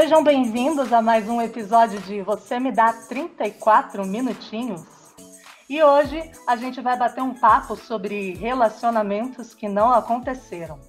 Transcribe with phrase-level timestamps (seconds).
[0.00, 4.82] Sejam bem-vindos a mais um episódio de Você Me Dá 34 Minutinhos.
[5.68, 10.80] E hoje a gente vai bater um papo sobre relacionamentos que não aconteceram.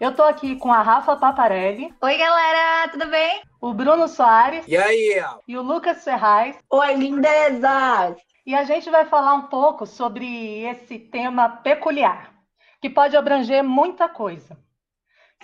[0.00, 1.94] Eu tô aqui com a Rafa Paparelli.
[2.02, 3.40] Oi, galera, tudo bem?
[3.60, 4.66] O Bruno Soares.
[4.66, 5.22] E aí?
[5.46, 6.58] E o Lucas Ferraz.
[6.68, 8.16] Oi, lindezas!
[8.44, 12.34] E a gente vai falar um pouco sobre esse tema peculiar,
[12.82, 14.58] que pode abranger muita coisa.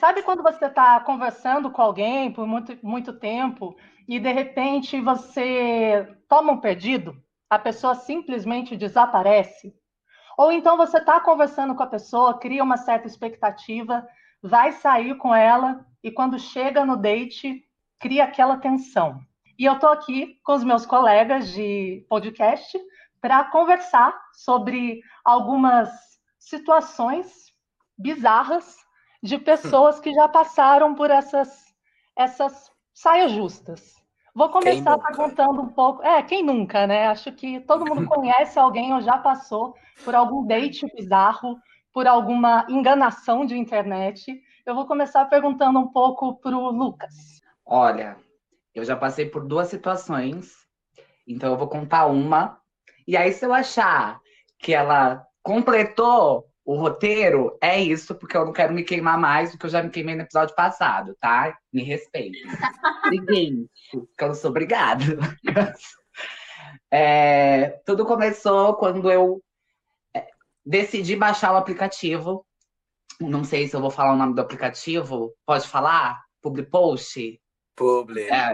[0.00, 3.77] Sabe quando você está conversando com alguém por muito, muito tempo
[4.09, 7.23] e de repente você toma um perdido?
[7.50, 9.74] A pessoa simplesmente desaparece?
[10.38, 14.09] Ou então você está conversando com a pessoa, cria uma certa expectativa,
[14.42, 17.62] vai sair com ela e quando chega no date,
[17.98, 19.20] cria aquela tensão.
[19.59, 22.80] E eu estou aqui com os meus colegas de podcast
[23.20, 25.90] para conversar sobre algumas
[26.38, 27.52] situações
[27.98, 28.78] bizarras
[29.23, 31.74] de pessoas que já passaram por essas,
[32.16, 34.01] essas saias justas.
[34.35, 36.02] Vou começar perguntando um pouco.
[36.02, 37.09] É, quem nunca, né?
[37.09, 41.59] Acho que todo mundo conhece alguém ou já passou por algum date bizarro,
[41.93, 44.40] por alguma enganação de internet.
[44.65, 47.40] Eu vou começar perguntando um pouco para o Lucas.
[47.66, 48.16] Olha,
[48.74, 50.52] eu já passei por duas situações,
[51.27, 52.59] então eu vou contar uma.
[53.07, 54.21] E aí, se eu achar
[54.59, 59.59] que ela completou o roteiro é isso, porque eu não quero me queimar mais do
[59.59, 61.59] que eu já me queimei no episódio passado, tá?
[61.73, 62.40] Me respeitem.
[63.09, 65.04] Seguinte, que eu não sou obrigada.
[66.93, 69.41] É, tudo começou quando eu
[70.15, 70.27] é,
[70.66, 72.44] decidi baixar o aplicativo.
[73.21, 75.32] Não sei se eu vou falar o nome do aplicativo.
[75.47, 76.21] Pode falar?
[76.43, 77.41] Publi Post?
[77.77, 78.22] Publi.
[78.22, 78.53] É,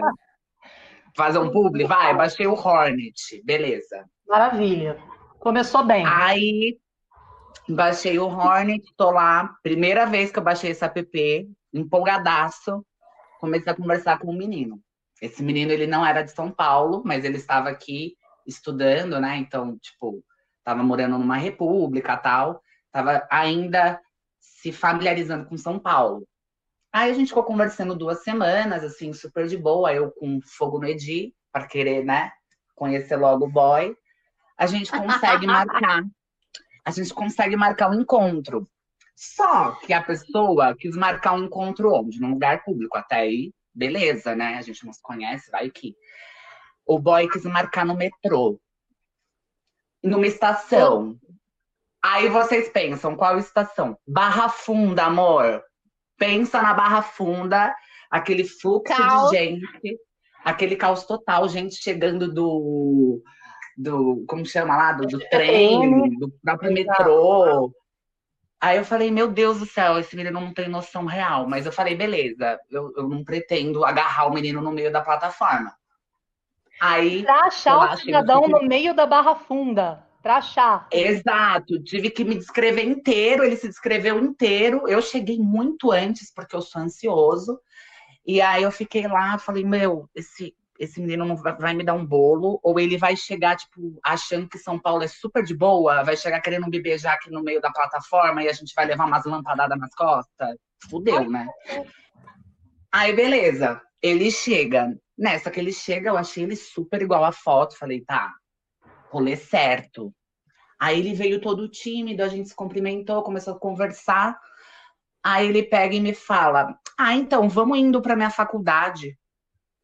[1.15, 1.85] fazer um publi?
[1.85, 3.41] Vai, baixei o Hornet.
[3.43, 4.05] Beleza.
[4.27, 4.97] Maravilha.
[5.39, 6.05] Começou bem.
[6.05, 6.79] Aí
[7.69, 9.55] Baixei o Hornet, tô lá.
[9.61, 12.85] Primeira vez que eu baixei esse app, empolgadaço.
[13.39, 14.81] Comecei a conversar com um menino.
[15.21, 18.15] Esse menino, ele não era de São Paulo, mas ele estava aqui
[18.45, 19.35] estudando, né?
[19.37, 20.23] Então, tipo,
[20.59, 22.61] estava morando numa república tal.
[22.91, 23.99] Tava ainda
[24.39, 26.25] se familiarizando com São Paulo.
[26.93, 29.93] Aí a gente ficou conversando duas semanas, assim, super de boa.
[29.93, 32.31] Eu com fogo no Edi, para querer, né?
[32.75, 33.93] Conhecer logo o boy.
[34.57, 36.03] A gente consegue marcar
[36.87, 38.65] a gente consegue marcar um encontro.
[39.13, 42.21] Só que a pessoa quis marcar um encontro onde?
[42.21, 42.97] Num lugar público.
[42.97, 44.55] Até aí, beleza, né?
[44.55, 45.97] A gente não se conhece, vai que.
[46.85, 48.57] O boy quis marcar no metrô.
[50.01, 51.19] Numa estação.
[52.01, 53.97] Aí vocês pensam, qual estação?
[54.07, 55.61] Barra Funda, amor.
[56.17, 57.75] Pensa na Barra Funda,
[58.09, 59.29] aquele fluxo caos.
[59.29, 59.99] de gente,
[60.41, 63.21] aquele caos total, gente chegando do
[63.77, 67.71] do como chama lá, do, do trem, do próprio metrô.
[68.59, 71.47] Aí eu falei, meu Deus do céu, esse menino não tem noção real.
[71.47, 75.71] Mas eu falei, beleza, eu, eu não pretendo agarrar o menino no meio da plataforma.
[76.81, 77.23] Aí.
[77.23, 78.49] Pra achar o cidadão que...
[78.49, 80.03] no meio da barra funda.
[80.23, 80.87] Pra achar.
[80.91, 84.87] Exato, tive que me descrever inteiro, ele se descreveu inteiro.
[84.87, 87.59] Eu cheguei muito antes, porque eu sou ansioso.
[88.25, 91.93] E aí eu fiquei lá, falei, meu, esse, esse menino não vai, vai, me dar
[91.93, 96.03] um bolo, ou ele vai chegar, tipo, achando que São Paulo é super de boa,
[96.03, 99.05] vai chegar querendo me beijar aqui no meio da plataforma e a gente vai levar
[99.05, 100.55] umas lampadadas nas costas.
[100.89, 101.47] Fudeu, né?
[102.91, 103.81] Aí, beleza.
[104.01, 104.95] Ele chega.
[105.17, 107.77] Nessa que ele chega, eu achei ele super igual à foto.
[107.77, 108.33] Falei, tá,
[109.09, 110.13] rolê certo.
[110.79, 114.39] Aí ele veio todo tímido, a gente se cumprimentou, começou a conversar.
[115.23, 119.17] Aí ele pega e me fala: Ah, então, vamos indo para minha faculdade.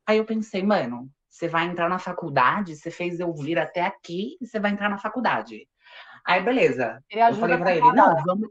[0.06, 4.38] Aí eu pensei, mano, você vai entrar na faculdade, você fez eu vir até aqui
[4.40, 5.68] e você vai entrar na faculdade.
[6.25, 7.03] Aí, beleza.
[7.09, 8.50] Eu falei pra ele, não, vamos.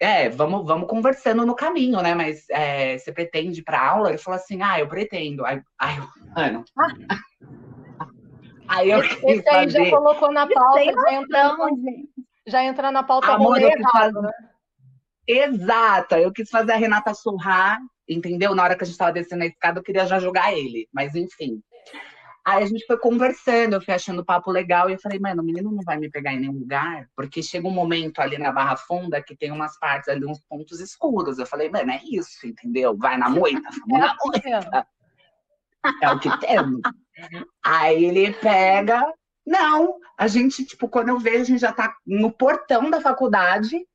[0.00, 2.12] É, vamos, vamos conversando no caminho, né?
[2.12, 4.08] Mas é, você pretende ir pra aula?
[4.08, 5.44] Ele falou assim, ah, eu pretendo.
[5.46, 5.96] Aí, aí
[6.34, 6.64] mano.
[8.66, 11.56] aí eu esse, aí já colocou na pauta, já entra,
[12.46, 14.20] já entra na pauta Amor, errado, fazer...
[14.22, 14.32] né?
[15.28, 17.78] Exato, eu quis fazer a Renata surrar
[18.08, 18.54] entendeu?
[18.54, 21.14] Na hora que a gente estava descendo a escada, eu queria já jogar ele, mas
[21.14, 21.62] enfim.
[22.44, 25.42] Aí a gente foi conversando, eu fui achando o papo legal e eu falei, mano,
[25.42, 28.50] o menino não vai me pegar em nenhum lugar, porque chega um momento ali na
[28.50, 31.38] Barra Funda que tem umas partes ali, uns pontos escuros.
[31.38, 32.96] Eu falei, mano, é isso, entendeu?
[32.96, 34.86] Vai na moita, vamos na moita.
[36.02, 36.80] É o que temos.
[37.64, 39.12] Aí ele pega.
[39.46, 43.86] Não, a gente, tipo, quando eu vejo, a gente já tá no portão da faculdade.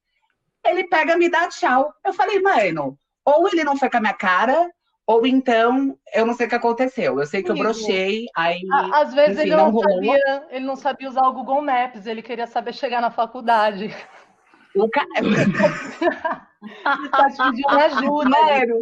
[0.65, 1.93] Ele pega, me dá tchau.
[2.05, 4.71] Eu falei, mano, ou ele não foi com a minha cara,
[5.05, 7.19] ou então eu não sei o que aconteceu.
[7.19, 8.61] Eu sei que eu brochei, aí.
[8.93, 12.21] Às vezes enfim, ele, não, não sabia, ele não sabia usar o Google Maps, ele
[12.21, 13.93] queria saber chegar na faculdade.
[14.73, 15.07] O cara.
[17.11, 18.29] tá te pedindo ajuda.
[18.29, 18.81] Mano,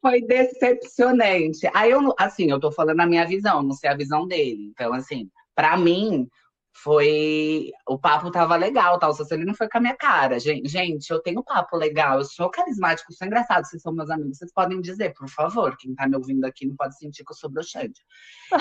[0.00, 1.68] foi decepcionante.
[1.74, 4.70] Aí eu, assim, eu tô falando a minha visão, não sei a visão dele.
[4.70, 6.28] Então, assim, para mim,
[6.72, 7.72] foi.
[7.86, 9.12] O papo tava legal, tal.
[9.12, 10.38] Só se ele não foi com a minha cara.
[10.38, 14.38] Gente, gente, eu tenho papo legal, eu sou carismático, sou engraçado, vocês são meus amigos,
[14.38, 15.76] vocês podem dizer, por favor.
[15.76, 18.00] Quem tá me ouvindo aqui não pode sentir que eu sou broxante.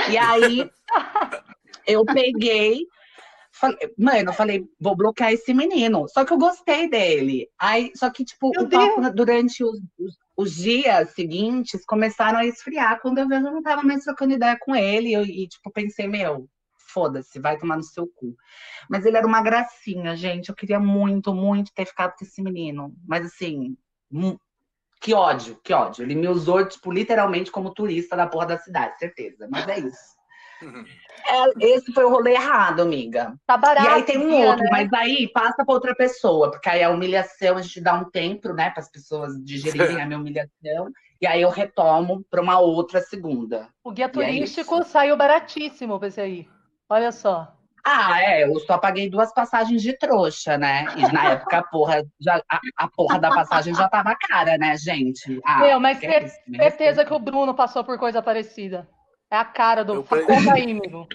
[0.09, 0.69] E aí,
[1.87, 2.85] eu peguei.
[3.51, 6.07] Falei, mano, eu falei, vou bloquear esse menino.
[6.07, 7.47] Só que eu gostei dele.
[7.59, 9.15] Aí, só que, tipo, Meu o papo Deus.
[9.15, 13.01] durante os, os, os, dias seguintes começaram a esfriar.
[13.01, 15.15] Quando eu vejo, eu não tava mais trocando ideia com ele.
[15.15, 16.47] E, tipo, pensei, meu,
[16.91, 18.35] foda-se, vai tomar no seu cu.
[18.89, 20.49] Mas ele era uma gracinha, gente.
[20.49, 22.93] Eu queria muito, muito ter ficado com esse menino.
[23.07, 23.77] Mas assim,
[24.99, 26.03] que ódio, que ódio.
[26.03, 29.47] Ele me usou, tipo, literalmente como turista da porra da cidade, certeza.
[29.49, 30.19] Mas é isso.
[31.27, 33.35] É, esse foi o rolê errado, amiga.
[33.45, 33.85] Tá barato.
[33.85, 34.69] E aí tem um outro, né?
[34.71, 38.53] mas aí passa pra outra pessoa, porque aí a humilhação a gente dá um tempo,
[38.53, 40.91] né, para as pessoas digerirem a minha humilhação.
[41.21, 43.67] E aí eu retomo para uma outra segunda.
[43.83, 46.47] O guia é turístico é saiu baratíssimo pra esse aí.
[46.89, 47.55] Olha só.
[47.85, 50.85] Ah, é, eu só paguei duas passagens de trouxa, né?
[50.97, 54.75] E na época a porra, já, a, a porra da passagem já tava cara, né,
[54.77, 55.39] gente?
[55.45, 58.87] Ah, Meu, mas ter, certeza que o Bruno passou por coisa parecida.
[59.31, 60.03] É a cara do.
[60.03, 61.07] Conta aí, amigo.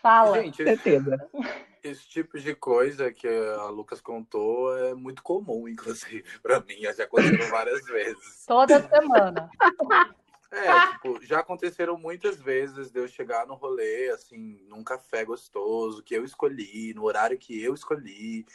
[0.00, 0.42] Fala.
[0.42, 1.28] Gente, certeza.
[1.34, 6.80] Esse, esse tipo de coisa que a Lucas contou é muito comum, inclusive, pra mim.
[6.96, 8.44] Já aconteceu várias vezes.
[8.46, 9.50] Toda semana.
[10.50, 10.62] É,
[10.92, 16.14] tipo, já aconteceram muitas vezes de eu chegar no rolê, assim, num café gostoso, que
[16.14, 18.46] eu escolhi, no horário que eu escolhi,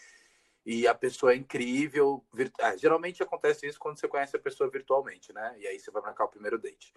[0.66, 2.24] e a pessoa é incrível.
[2.34, 2.54] Virt...
[2.60, 5.56] Ah, geralmente acontece isso quando você conhece a pessoa virtualmente, né?
[5.58, 6.94] E aí você vai marcar o primeiro date.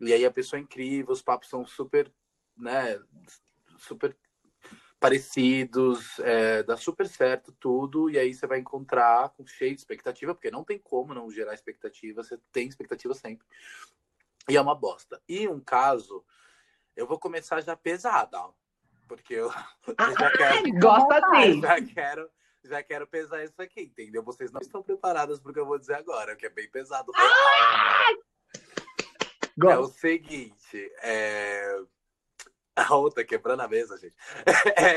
[0.00, 2.10] E aí a pessoa é incrível, os papos são super,
[2.56, 2.98] né,
[3.78, 4.16] super
[4.98, 10.34] parecidos, é, dá super certo tudo, e aí você vai encontrar com cheio de expectativa,
[10.34, 13.46] porque não tem como não gerar expectativa, você tem expectativa sempre.
[14.48, 15.20] E é uma bosta.
[15.28, 16.24] E um caso,
[16.96, 18.52] eu vou começar já pesada, ó,
[19.08, 19.50] porque eu,
[19.86, 20.72] eu já quero.
[20.80, 21.60] Gosta assim.
[21.60, 22.30] Já quero,
[22.64, 24.22] já quero pesar isso aqui, entendeu?
[24.22, 27.12] Vocês não estão preparadas para o que eu vou dizer agora, que é bem pesado.
[27.14, 28.06] Ah!
[29.62, 31.82] É o seguinte, é...
[32.74, 34.14] a outra quebrando a mesa, gente.
[34.76, 34.94] É...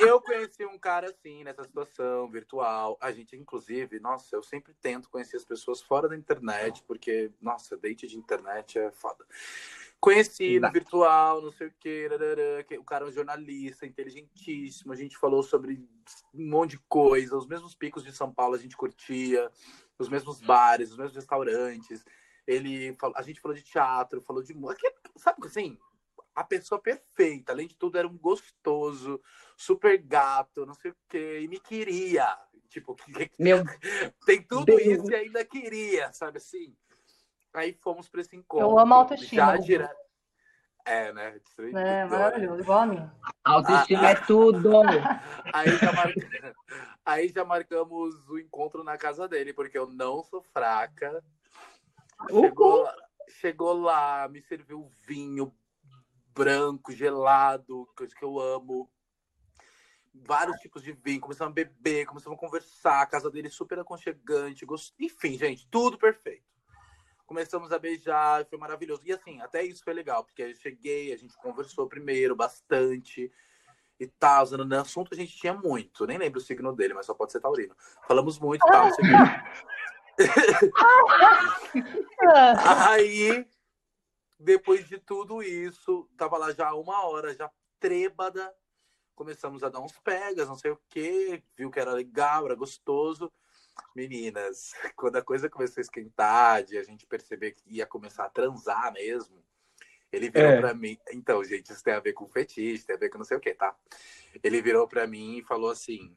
[0.00, 2.98] eu conheci um cara assim, nessa situação virtual.
[3.00, 7.76] A gente, inclusive, nossa, eu sempre tento conhecer as pessoas fora da internet, porque, nossa,
[7.76, 9.24] date de internet é foda.
[10.00, 12.08] Conheci no virtual, não sei o quê,
[12.66, 14.92] que o cara é um jornalista, inteligentíssimo.
[14.92, 15.74] A gente falou sobre
[16.34, 17.36] um monte de coisa.
[17.36, 19.48] Os mesmos picos de São Paulo a gente curtia,
[19.96, 22.04] os mesmos bares, os mesmos restaurantes.
[22.44, 24.92] Ele, a gente falou de teatro, falou de música.
[25.14, 25.78] Sabe assim?
[26.34, 27.52] A pessoa perfeita.
[27.52, 29.20] Além de tudo, era um gostoso,
[29.56, 32.26] super gato, não sei o quê, e me queria.
[32.68, 32.96] Tipo,
[33.38, 33.64] Meu
[34.24, 34.82] tem tudo Deus.
[34.82, 36.74] isso e ainda queria, sabe assim?
[37.54, 38.66] Aí fomos para esse encontro.
[38.66, 39.56] Eu amo autoestima.
[39.56, 39.90] Já dire...
[40.84, 41.40] É, né?
[41.76, 43.10] É, maravilhoso, igual a mim.
[43.44, 44.70] Autoestima ah, é tudo.
[45.54, 46.12] Aí já, mar...
[47.04, 51.22] aí já marcamos o encontro na casa dele, porque eu não sou fraca.
[52.28, 52.88] Chegou,
[53.28, 55.54] chegou lá, me serviu vinho,
[56.34, 58.90] branco, gelado, coisa que eu amo.
[60.14, 64.66] Vários tipos de vinho, começamos a beber, começamos a conversar, a casa dele super aconchegante,
[64.66, 64.94] gost...
[64.98, 66.44] enfim, gente, tudo perfeito.
[67.24, 69.00] Começamos a beijar, foi maravilhoso.
[69.06, 73.32] E assim, até isso foi legal, porque eu cheguei, a gente conversou primeiro bastante
[73.98, 74.44] e tal.
[74.50, 77.40] No assunto a gente tinha muito, nem lembro o signo dele, mas só pode ser
[77.40, 77.74] taurino.
[78.06, 78.88] Falamos muito e tal,
[82.90, 83.46] Aí
[84.42, 88.54] depois de tudo isso, tava lá já uma hora, já trêbada.
[89.14, 91.42] Começamos a dar uns pegas, não sei o quê.
[91.56, 93.32] Viu que era legal, era gostoso.
[93.94, 98.30] Meninas, quando a coisa começou a esquentar, de a gente perceber que ia começar a
[98.30, 99.42] transar mesmo,
[100.10, 100.60] ele virou é.
[100.60, 100.98] para mim.
[101.12, 103.40] Então, gente, isso tem a ver com fetiche, tem a ver com não sei o
[103.40, 103.74] que, tá?
[104.42, 106.16] Ele virou para mim e falou assim: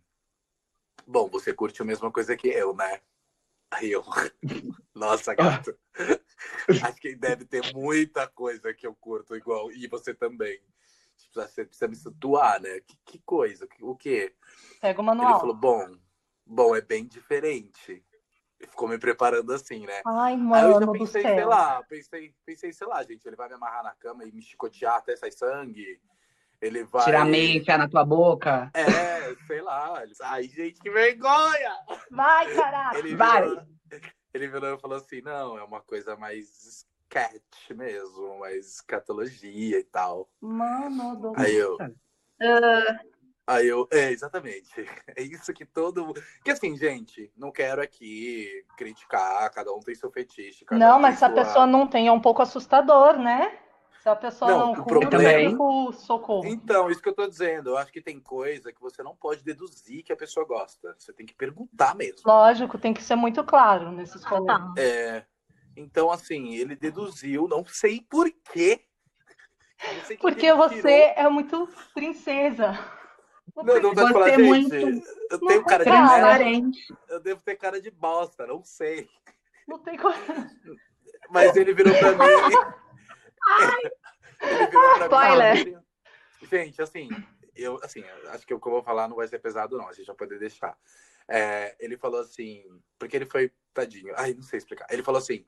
[1.07, 3.01] Bom, você curte a mesma coisa que eu, né?
[3.71, 4.03] Aí eu,
[4.95, 5.77] nossa, gato.
[6.69, 9.69] Acho que deve ter muita coisa que eu curto igual.
[9.71, 10.59] E você também.
[11.17, 12.79] Tipo, você precisa me situar, né?
[12.79, 13.67] Que, que coisa?
[13.81, 14.33] O quê?
[14.81, 15.31] Pega o manual.
[15.31, 15.97] Ele falou, bom,
[16.45, 18.03] bom, é bem diferente.
[18.59, 20.01] ficou me preparando assim, né?
[20.05, 20.55] Ai, mano.
[20.55, 23.83] Aí eu já pensei, sei lá, pensei, pensei, sei lá, gente, ele vai me amarrar
[23.83, 25.99] na cama e me chicotear até sair sangue.
[26.61, 27.03] Ele vai.
[27.03, 28.71] Tirar meia, enfiar na tua boca.
[28.73, 30.01] É, sei lá.
[30.23, 31.77] Ai, gente, que vergonha!
[32.09, 32.97] Vai, caraca!
[32.97, 33.43] Ele vai!
[34.35, 39.83] Ele virou e falou assim: não, é uma coisa mais sketch mesmo, mais escatologia e
[39.83, 40.29] tal.
[40.41, 41.75] Mano do Aí eu.
[41.75, 43.15] Uh...
[43.47, 44.73] Aí eu, é, exatamente.
[45.15, 46.13] É isso que todo.
[46.43, 50.65] Que assim, gente, não quero aqui criticar, cada um tem seu fetiche.
[50.71, 53.57] não, mas se a pessoa não tem, é um pouco assustador, né?
[54.05, 55.49] Se a pessoa não, não curte, problema...
[55.49, 56.45] tipo, socorro.
[56.45, 57.71] Então, isso que eu tô dizendo.
[57.71, 60.95] Eu acho que tem coisa que você não pode deduzir que a pessoa gosta.
[60.95, 62.21] Você tem que perguntar mesmo.
[62.23, 64.59] Lógico, tem que ser muito claro nesses rolês.
[64.77, 65.25] É.
[65.75, 68.85] Então, assim, ele deduziu, não sei por quê.
[70.21, 72.77] Porque você é muito princesa.
[73.55, 74.75] Não, não dá falar, é gente, muito...
[75.31, 76.93] eu tenho cara de.
[77.09, 79.09] Eu devo ter cara de bosta, não sei.
[79.67, 80.13] Não tem como.
[81.31, 82.75] Mas ele virou pra mim.
[84.41, 85.65] ele virou pra Spoiler.
[85.65, 85.77] mim.
[86.49, 87.09] Gente, assim,
[87.55, 89.87] eu assim, acho que o que eu vou falar não vai ser pesado, não.
[89.87, 90.77] A gente vai poder deixar.
[91.27, 92.63] É, ele falou assim,
[92.99, 94.13] porque ele foi tadinho.
[94.15, 94.85] Ai, não sei explicar.
[94.89, 95.45] Ele falou assim: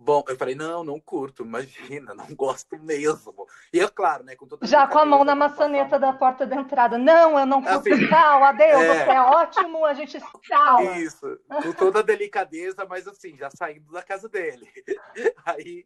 [0.00, 3.48] Bom, eu falei, não, não curto, imagina, não gosto mesmo.
[3.72, 4.36] E é claro, né?
[4.36, 6.96] Com toda Já com a mão na maçaneta da porta de entrada.
[6.96, 9.04] Não, eu não curto assim, tal, adeus, é...
[9.04, 10.94] você é ótimo, a gente tchau.
[10.94, 14.70] Isso, com toda a delicadeza, mas assim, já saindo da casa dele.
[15.44, 15.84] Aí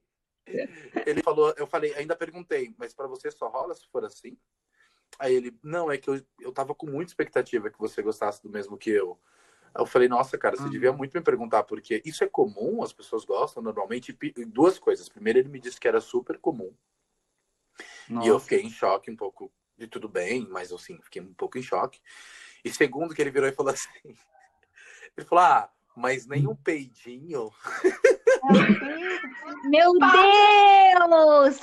[1.07, 4.37] ele falou, eu falei, ainda perguntei, mas para você só rola se for assim?
[5.19, 8.49] Aí ele, não, é que eu, eu tava com muita expectativa que você gostasse do
[8.49, 9.19] mesmo que eu.
[9.75, 10.71] Eu falei, nossa, cara, você uhum.
[10.71, 14.17] devia muito me perguntar porque isso é comum, as pessoas gostam normalmente.
[14.49, 15.09] Duas coisas.
[15.09, 16.75] Primeiro, ele me disse que era super comum.
[18.09, 18.27] Nossa.
[18.27, 21.59] E eu fiquei em choque um pouco de tudo bem, mas assim, fiquei um pouco
[21.59, 22.01] em choque.
[22.65, 23.89] E segundo, que ele virou e falou assim:
[25.17, 27.51] ele falou, ah, mas nem um peidinho.
[29.65, 31.61] Meu Deus!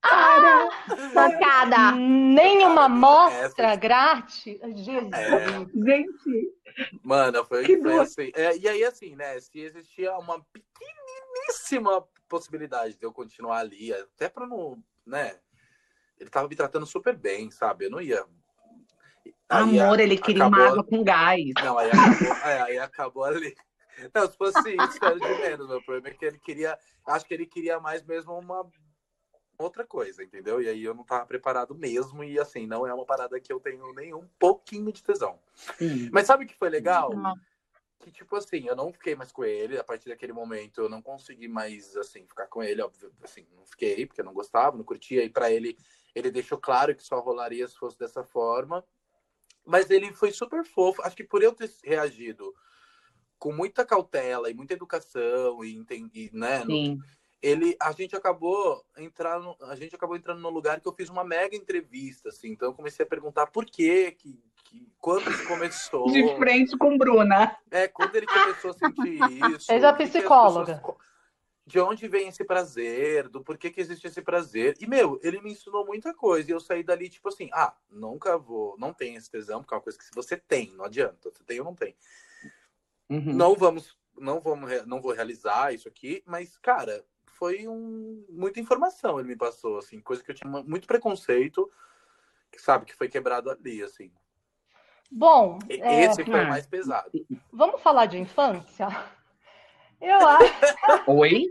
[0.00, 0.68] Para!
[1.12, 1.92] Tocada!
[1.92, 4.58] Nenhuma amostra grátis.
[4.76, 5.12] Jesus.
[5.12, 5.38] É...
[5.74, 6.52] Gente.
[7.02, 8.32] Mano, foi, que foi assim.
[8.34, 9.38] É, e aí, assim, né?
[9.40, 14.82] Se existia uma pequeniníssima possibilidade de eu continuar ali, até pra não.
[15.06, 15.36] né?
[16.18, 17.86] Ele tava me tratando super bem, sabe?
[17.86, 18.24] Eu não ia.
[19.48, 20.60] Aí, Amor, ele queria acabou...
[20.60, 21.44] uma água com gás.
[21.62, 23.54] Não, aí acabou, aí, aí acabou ali.
[24.14, 25.68] Não, se fosse isso, era de menos.
[25.68, 26.78] Meu problema é que ele queria.
[27.06, 28.68] Acho que ele queria mais mesmo uma
[29.58, 30.60] outra coisa, entendeu?
[30.60, 33.60] E aí eu não tava preparado mesmo, e assim, não é uma parada que eu
[33.60, 35.38] tenho nenhum pouquinho de tesão.
[35.78, 36.08] Sim.
[36.12, 37.14] Mas sabe o que foi legal?
[37.14, 37.34] Não.
[38.00, 41.00] Que, tipo assim, eu não fiquei mais com ele, a partir daquele momento eu não
[41.00, 44.82] consegui mais, assim, ficar com ele, óbvio, assim, não fiquei, porque eu não gostava, não
[44.82, 45.78] curtia, e para ele,
[46.12, 48.84] ele deixou claro que só rolaria se fosse dessa forma,
[49.64, 52.52] mas ele foi super fofo, acho que por eu ter reagido
[53.42, 56.96] com muita cautela e muita educação e, entendi, né, no,
[57.42, 61.24] ele a gente acabou entrando a gente acabou entrando num lugar que eu fiz uma
[61.24, 62.50] mega entrevista assim.
[62.50, 66.08] Então eu comecei a perguntar por quê que, que quando isso começou.
[66.12, 67.56] De frente com Bruna.
[67.68, 69.18] É quando ele começou a sentir
[69.56, 70.76] isso fez a psicóloga.
[70.76, 70.96] pessoas,
[71.66, 74.76] de onde vem esse prazer do porquê que existe esse prazer.
[74.80, 78.38] E meu ele me ensinou muita coisa e eu saí dali tipo assim ah nunca
[78.38, 81.28] vou não tem esse tesão porque é uma coisa que se você tem não adianta
[81.28, 81.96] você tem ou não tem
[83.12, 83.32] uhum.
[83.32, 87.04] não vamos não vamos não vou realizar isso aqui mas cara
[87.42, 91.68] foi um, muita informação ele me passou, assim, coisa que eu tinha muito preconceito,
[92.52, 94.12] que sabe, que foi quebrado ali, assim.
[95.10, 96.24] Bom, esse é...
[96.24, 97.10] foi o mais pesado.
[97.52, 98.86] Vamos falar de infância?
[100.00, 100.54] Eu acho.
[101.10, 101.46] Oi?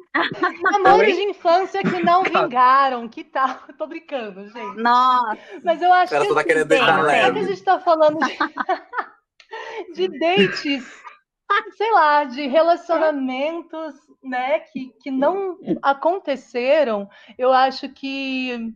[0.75, 3.49] Amores de infância que não vingaram, que tal?
[3.49, 3.73] Tá...
[3.77, 4.77] Tô brincando, gente.
[4.77, 5.37] Nossa.
[5.61, 6.33] Mas eu acho Ela que.
[6.33, 7.33] Tá querendo deixar leve.
[7.33, 8.37] que a gente tá falando de,
[10.07, 11.01] de dates
[11.77, 18.73] sei lá, de relacionamentos, né, que, que não aconteceram, eu acho que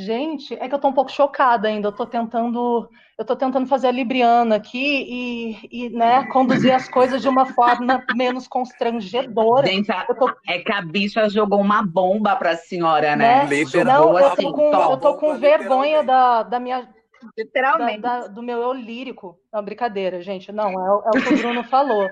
[0.00, 1.88] Gente, é que eu tô um pouco chocada ainda.
[1.88, 2.88] Eu tô tentando,
[3.18, 7.46] eu tô tentando fazer a Libriana aqui e, e né, conduzir as coisas de uma
[7.46, 9.66] forma menos constrangedora.
[9.66, 10.32] Gente, tô...
[10.46, 13.42] é que a bicha jogou uma bomba pra senhora, né?
[13.42, 13.84] né?
[13.84, 16.88] Não, eu tô com, eu tô com vergonha da, da minha
[17.36, 18.00] Literalmente.
[18.00, 19.40] Da, da, do meu eu lírico.
[19.52, 20.52] Não, brincadeira, gente.
[20.52, 22.08] Não, é, é o que o Bruno falou.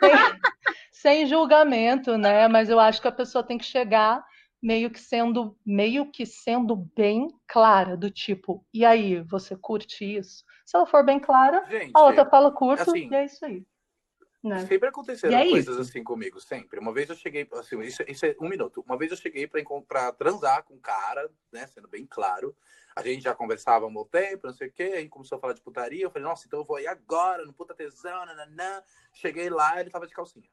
[0.00, 0.10] Sem,
[0.92, 2.48] sem, julgamento, né?
[2.48, 4.24] Mas eu acho que a pessoa tem que chegar
[4.62, 10.44] meio que sendo meio que sendo bem clara, do tipo, e aí, você curte isso?
[10.66, 13.64] Se ela for bem clara, gente, a outra fala curto assim, e é isso aí.
[14.42, 14.66] Né?
[14.66, 15.90] Sempre aconteceram é coisas isso.
[15.90, 16.78] assim comigo, sempre.
[16.78, 18.84] Uma vez eu cheguei, assim, isso, isso é um minuto.
[18.86, 22.54] Uma vez eu cheguei para transar com um cara, né, sendo bem claro
[22.98, 25.40] a gente já conversava há um bom tempo, não sei o quê, aí começou a
[25.40, 28.82] falar de putaria, eu falei, nossa, então eu vou ir agora, no puta tesão, nananã.
[29.12, 30.48] Cheguei lá, ele tava de calcinha.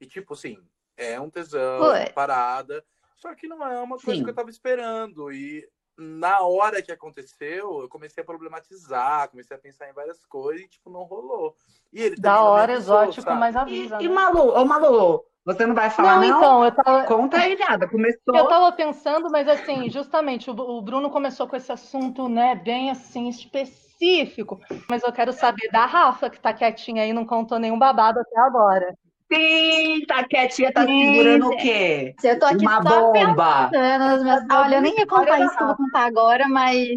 [0.00, 2.10] E tipo assim, é um tesão, Ué.
[2.10, 2.82] parada,
[3.16, 4.24] só que não é uma coisa Sim.
[4.24, 5.30] que eu tava esperando.
[5.30, 10.64] E na hora que aconteceu, eu comecei a problematizar, comecei a pensar em várias coisas
[10.64, 11.54] e, tipo, não rolou.
[11.92, 13.38] E ele Da hora, exótico, sabe?
[13.38, 13.96] mas avisa.
[13.96, 14.04] E, né?
[14.04, 16.28] e Malu, ô Malu, Você não vai falar, não?
[16.28, 16.38] não?
[16.38, 17.04] então, eu tava...
[17.04, 17.88] Conta aí, nada.
[17.88, 18.36] Começou...
[18.36, 23.30] Eu tava pensando, mas assim, justamente, o, Bruno começou com esse assunto, né, bem assim,
[23.30, 24.60] específico.
[24.90, 28.38] Mas eu quero saber da Rafa, que tá quietinha aí, não contou nenhum babado até
[28.38, 28.94] agora.
[29.32, 32.14] Sim, tá quietinha, tá Sim, segurando o quê?
[32.22, 33.70] Eu tô aqui Uma só bomba.
[33.70, 34.44] Meus...
[34.52, 36.88] Olha, eu nem ia contar isso que eu vou contar agora, mas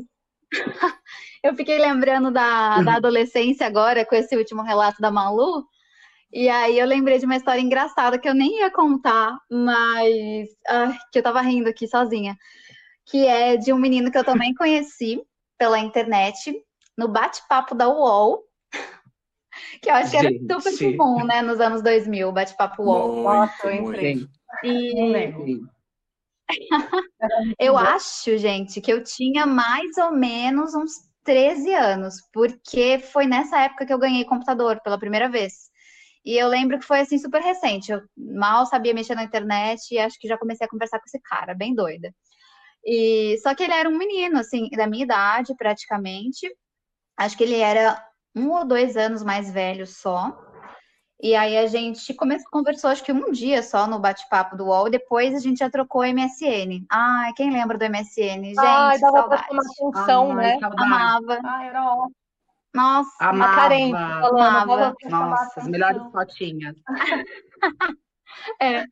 [1.41, 5.65] eu fiquei lembrando da, da adolescência agora, com esse último relato da Malu.
[6.33, 10.97] E aí eu lembrei de uma história engraçada que eu nem ia contar, mas ah,
[11.11, 12.37] que eu tava rindo aqui sozinha.
[13.05, 15.21] Que é de um menino que eu também conheci
[15.57, 16.53] pela internet,
[16.97, 18.43] no bate-papo da UOL.
[19.81, 20.95] Que eu acho que era super sim.
[20.95, 23.23] comum, né, nos anos 2000, bate-papo UOL.
[23.23, 24.25] Nossa, entrei.
[24.63, 25.59] E...
[27.59, 30.91] eu acho, gente, que eu tinha mais ou menos uns
[31.23, 35.70] 13 anos, porque foi nessa época que eu ganhei computador pela primeira vez.
[36.23, 37.91] E eu lembro que foi assim super recente.
[37.91, 41.19] Eu mal sabia mexer na internet e acho que já comecei a conversar com esse
[41.19, 42.13] cara, bem doida.
[42.85, 46.47] E só que ele era um menino, assim, da minha idade, praticamente.
[47.17, 48.03] Acho que ele era
[48.35, 50.35] um ou dois anos mais velho só.
[51.23, 54.87] E aí a gente começou, conversou, acho que um dia só no bate-papo do UOL,
[54.87, 56.83] e depois a gente já trocou MSN.
[56.91, 58.43] Ai, quem lembra do MSN?
[58.43, 59.27] Gente, Ai, dava saudade.
[59.27, 60.57] pra tomar função, né?
[60.63, 61.39] Amava.
[61.43, 62.15] Ai, era ótimo.
[62.73, 64.71] Nossa, amava, a carente falando.
[64.71, 64.95] Amava.
[65.09, 66.75] Nossa, as melhores fotinhas.
[68.61, 68.85] é.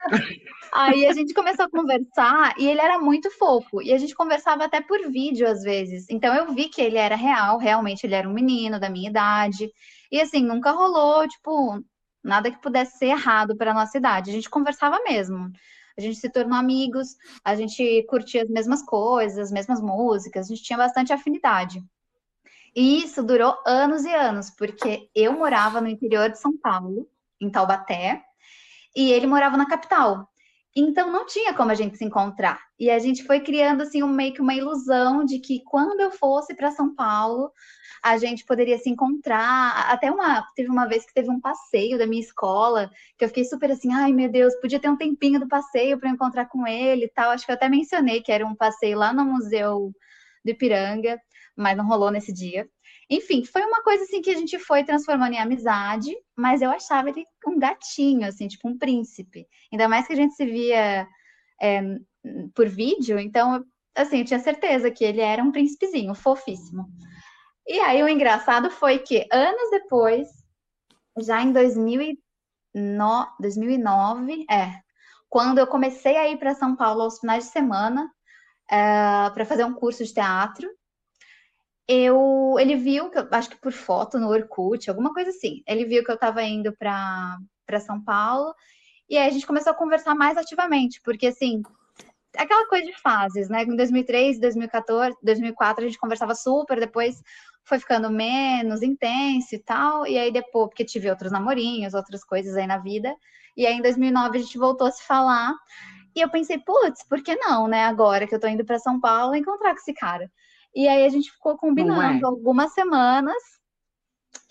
[0.73, 3.81] Aí a gente começou a conversar e ele era muito fofo.
[3.81, 6.07] E a gente conversava até por vídeo às vezes.
[6.09, 9.71] Então eu vi que ele era real, realmente ele era um menino da minha idade.
[10.11, 11.83] E assim, nunca rolou, tipo,
[12.23, 14.29] nada que pudesse ser errado para nossa idade.
[14.29, 15.49] A gente conversava mesmo.
[15.97, 20.49] A gente se tornou amigos, a gente curtia as mesmas coisas, as mesmas músicas, a
[20.49, 21.83] gente tinha bastante afinidade.
[22.75, 27.07] E isso durou anos e anos, porque eu morava no interior de São Paulo,
[27.41, 28.23] em Taubaté,
[28.95, 30.29] e ele morava na capital.
[30.75, 32.59] Então não tinha como a gente se encontrar.
[32.79, 36.11] E a gente foi criando assim um, meio que uma ilusão de que quando eu
[36.11, 37.51] fosse para São Paulo,
[38.03, 39.91] a gente poderia se encontrar.
[39.91, 43.45] Até uma teve uma vez que teve um passeio da minha escola, que eu fiquei
[43.45, 47.05] super assim, ai meu Deus, podia ter um tempinho do passeio para encontrar com ele
[47.05, 47.31] e tal.
[47.31, 49.91] Acho que eu até mencionei que era um passeio lá no Museu
[50.45, 51.19] do Ipiranga
[51.59, 52.67] mas não rolou nesse dia.
[53.09, 57.09] Enfim, foi uma coisa assim que a gente foi transformando em amizade, mas eu achava
[57.09, 59.45] ele um gatinho, assim, tipo um príncipe.
[59.71, 61.07] Ainda mais que a gente se via
[61.61, 61.81] é,
[62.55, 63.63] por vídeo, então,
[63.95, 66.87] assim, eu tinha certeza que ele era um príncipezinho, fofíssimo.
[67.67, 70.29] E aí o engraçado foi que anos depois,
[71.19, 74.79] já em 2009, é,
[75.27, 78.09] quando eu comecei a ir para São Paulo aos finais de semana
[78.69, 80.69] é, para fazer um curso de teatro,
[81.91, 85.63] eu, ele viu que eu acho que por foto no Orkut, alguma coisa assim.
[85.67, 87.39] Ele viu que eu estava indo para
[87.79, 88.53] São Paulo
[89.09, 91.63] e aí a gente começou a conversar mais ativamente, porque assim,
[92.37, 93.63] aquela coisa de fases, né?
[93.63, 97.23] Em 2003, 2014, 2004 a gente conversava super, depois
[97.63, 102.55] foi ficando menos intenso e tal, e aí depois, porque tive outros namorinhos, outras coisas
[102.55, 103.15] aí na vida,
[103.57, 105.55] e aí em 2009 a gente voltou a se falar,
[106.15, 107.85] e eu pensei, putz, por que não, né?
[107.85, 110.29] Agora que eu tô indo para São Paulo, encontrar com esse cara.
[110.75, 112.27] E aí a gente ficou combinando é.
[112.27, 113.41] algumas semanas.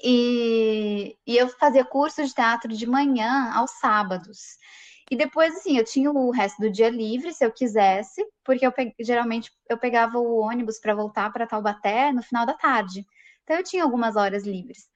[0.02, 4.38] E, e eu fazia curso de teatro de manhã aos sábados.
[5.10, 8.72] E depois, assim, eu tinha o resto do dia livre, se eu quisesse, porque eu
[8.72, 8.94] pe...
[9.00, 13.06] geralmente eu pegava o ônibus para voltar para Taubaté no final da tarde.
[13.42, 14.88] Então eu tinha algumas horas livres.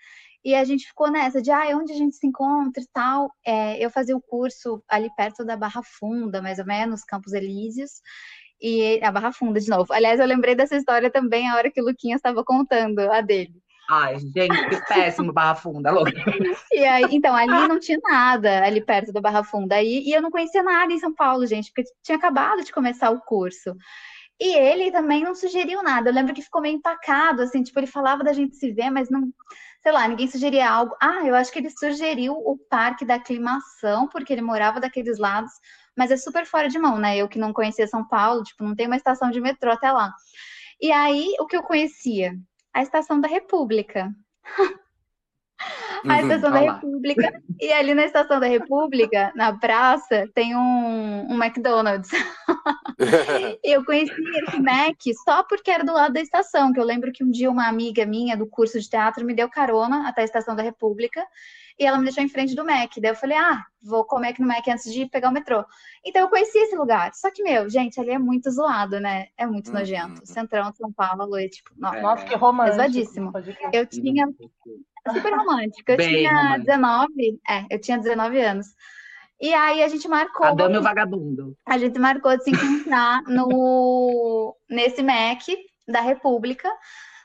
[0.44, 3.32] E a gente ficou nessa de, ah, onde a gente se encontra e tal.
[3.46, 8.02] É, eu fazia o curso ali perto da Barra Funda, mais ou menos, Campos Elíseos
[8.62, 9.92] e a Barra Funda de novo.
[9.92, 13.52] Aliás, eu lembrei dessa história também a hora que o Luquinha estava contando a dele.
[13.90, 16.12] Ai, gente, que péssimo Barra Funda, louca.
[16.72, 19.74] E aí, então, ali não tinha nada, ali perto da Barra Funda.
[19.74, 23.10] Aí, e eu não conhecia nada em São Paulo, gente, porque tinha acabado de começar
[23.10, 23.74] o curso.
[24.40, 26.08] E ele também não sugeriu nada.
[26.08, 29.10] Eu lembro que ficou meio empacado, assim, tipo, ele falava da gente se ver, mas
[29.10, 29.28] não,
[29.82, 30.96] sei lá, ninguém sugeria algo.
[31.00, 35.52] Ah, eu acho que ele sugeriu o Parque da Aclimação, porque ele morava daqueles lados
[35.96, 37.16] mas é super fora de mão, né?
[37.16, 40.12] Eu que não conhecia São Paulo, tipo, não tem uma estação de metrô até lá.
[40.80, 42.34] E aí, o que eu conhecia?
[42.74, 44.10] A estação da República.
[46.04, 47.42] a uhum, Estação da República.
[47.60, 52.10] E ali na Estação da República, na praça, tem um, um McDonald's.
[53.62, 57.22] eu conheci esse Mac só porque era do lado da estação, que eu lembro que
[57.22, 60.56] um dia uma amiga minha do curso de teatro me deu carona até a Estação
[60.56, 61.24] da República
[61.78, 62.90] e ela me deixou em frente do Mac.
[63.00, 65.64] Daí eu falei, ah, vou comer aqui no Mac antes de pegar o metrô.
[66.04, 67.12] Então eu conheci esse lugar.
[67.14, 69.28] Só que, meu, gente, ali é muito zoado, né?
[69.36, 69.74] É muito uhum.
[69.78, 70.26] nojento.
[70.26, 72.74] Centrão de São Paulo é tipo, nossa, nossa que romântico.
[72.74, 73.32] Exadíssimo.
[73.72, 74.26] Eu tinha.
[75.10, 75.90] Super romântico.
[75.90, 76.66] Eu Bem tinha romântico.
[76.66, 78.66] 19, é, eu tinha 19 anos.
[79.40, 80.46] E aí a gente marcou.
[80.46, 81.56] A dama e o vagabundo.
[81.66, 85.42] A gente marcou de se encontrar no, nesse Mac
[85.88, 86.70] da República.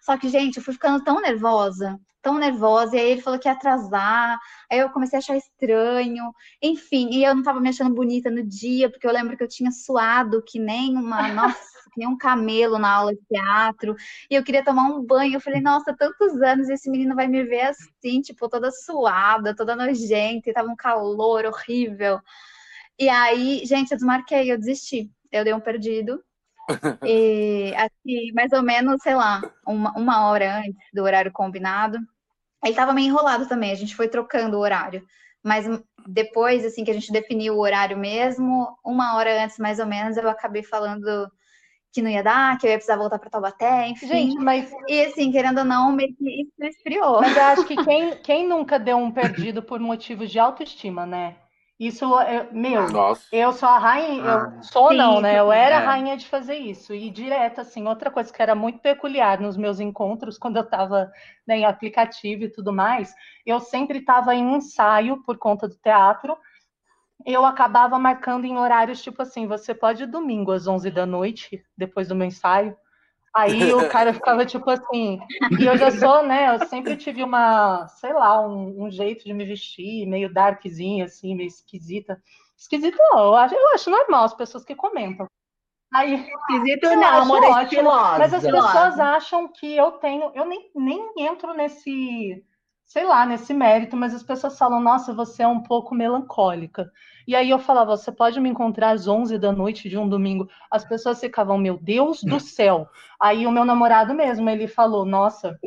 [0.01, 3.47] Só que, gente, eu fui ficando tão nervosa, tão nervosa, e aí ele falou que
[3.47, 4.39] ia atrasar,
[4.71, 8.41] aí eu comecei a achar estranho, enfim, e eu não tava me achando bonita no
[8.41, 12.17] dia, porque eu lembro que eu tinha suado que nem uma, nossa, que nem um
[12.17, 13.95] camelo na aula de teatro,
[14.29, 17.43] e eu queria tomar um banho, eu falei, nossa, tantos anos, esse menino vai me
[17.43, 22.19] ver assim, tipo, toda suada, toda nojenta, e tava um calor horrível.
[22.99, 26.23] E aí, gente, eu desmarquei, eu desisti, eu dei um perdido,
[27.03, 31.97] e assim, mais ou menos, sei lá, uma, uma hora antes do horário combinado.
[32.63, 35.05] Ele tava meio enrolado também, a gente foi trocando o horário.
[35.43, 35.65] Mas
[36.07, 40.17] depois, assim, que a gente definiu o horário mesmo, uma hora antes, mais ou menos,
[40.17, 41.31] eu acabei falando
[41.91, 44.08] que não ia dar, que eu ia precisar voltar para Taubaté, enfim.
[44.08, 44.71] Gente, mas...
[44.88, 47.21] E assim, querendo ou não, meio que isso esfriou.
[47.21, 51.36] Mas eu acho que quem, quem nunca deu um perdido por motivos de autoestima, né?
[51.80, 53.23] Isso, eu, meu, Nossa.
[53.32, 55.39] eu sou a rainha, eu ah, sou sim, não, né?
[55.39, 55.78] Eu era é.
[55.78, 56.91] a rainha de fazer isso.
[56.91, 61.12] E direto, assim, outra coisa que era muito peculiar nos meus encontros, quando eu estava
[61.47, 63.13] né, em aplicativo e tudo mais,
[63.45, 66.36] eu sempre estava em ensaio por conta do teatro.
[67.27, 71.61] Eu acabava marcando em horários tipo assim: você pode ir domingo às 11 da noite,
[71.77, 72.73] depois do meu ensaio.
[73.35, 75.19] Aí o cara ficava tipo assim,
[75.59, 76.55] e eu já sou, né?
[76.55, 81.35] Eu sempre tive uma, sei lá, um, um jeito de me vestir, meio darkzinho, assim,
[81.35, 82.17] meio esquisita.
[82.57, 85.27] Esquisito não, eu acho, eu acho normal as pessoas que comentam.
[85.93, 88.19] Aí, esquisito não, amor, é estilosa.
[88.19, 92.41] Mas as pessoas acham que eu tenho, eu nem, nem entro nesse,
[92.88, 96.89] sei lá, nesse mérito, mas as pessoas falam, nossa, você é um pouco melancólica.
[97.28, 100.47] E aí eu falava, você pode me encontrar às 11 da noite de um domingo.
[100.71, 102.88] As pessoas ficavam, meu Deus do céu.
[103.21, 105.60] Aí o meu namorado mesmo, ele falou, nossa,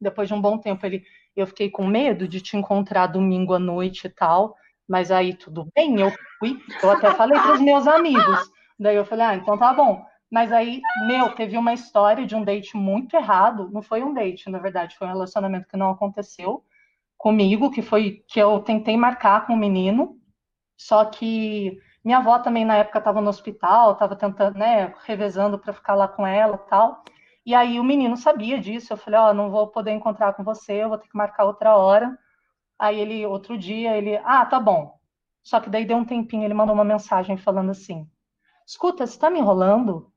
[0.00, 1.02] depois de um bom tempo, ele,
[1.34, 4.54] eu fiquei com medo de te encontrar domingo à noite e tal.
[4.88, 6.56] Mas aí tudo bem, eu fui.
[6.80, 8.50] Eu até falei para os meus amigos.
[8.78, 10.06] Daí eu falei, ah, então tá bom.
[10.30, 13.68] Mas aí, meu, teve uma história de um date muito errado.
[13.72, 16.62] Não foi um date, na verdade, foi um relacionamento que não aconteceu
[17.18, 20.16] comigo, que foi que eu tentei marcar com o menino.
[20.76, 25.72] Só que minha avó também na época estava no hospital, estava tentando, né, revezando para
[25.72, 27.02] ficar lá com ela tal.
[27.44, 28.92] E aí o menino sabia disso.
[28.92, 31.44] Eu falei, ó, oh, não vou poder encontrar com você, eu vou ter que marcar
[31.44, 32.16] outra hora.
[32.78, 34.98] Aí ele, outro dia, ele, ah, tá bom.
[35.42, 38.08] Só que daí deu um tempinho, ele mandou uma mensagem falando assim:
[38.66, 40.12] Escuta, você tá me enrolando?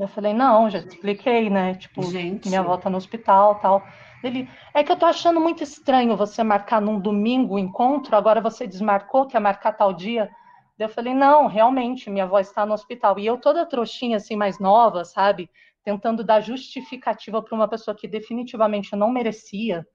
[0.00, 1.74] Eu falei, não, já te expliquei, né?
[1.74, 2.48] Tipo, Gente.
[2.48, 3.86] minha avó tá no hospital tal.
[4.24, 8.40] Ele, é que eu tô achando muito estranho você marcar num domingo o encontro, agora
[8.40, 10.30] você desmarcou que ia marcar tal dia.
[10.78, 13.18] Eu falei, não, realmente, minha avó está no hospital.
[13.18, 15.50] E eu toda trouxinha, assim, mais nova, sabe?
[15.84, 19.86] Tentando dar justificativa para uma pessoa que definitivamente não merecia.